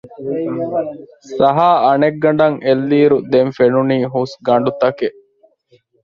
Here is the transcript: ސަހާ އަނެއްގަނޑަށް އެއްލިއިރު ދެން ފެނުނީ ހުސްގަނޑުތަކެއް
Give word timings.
ސަހާ 1.37 1.69
އަނެއްގަނޑަށް 1.85 2.57
އެއްލިއިރު 2.65 3.17
ދެން 3.31 3.51
ފެނުނީ 3.57 3.97
ހުސްގަނޑުތަކެއް 4.13 5.19